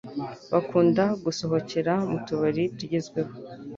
Bakunda 0.53 1.03
gusohokera 1.25 1.93
mu 2.09 2.17
tubari 2.25 2.63
tugezweho 2.77 3.33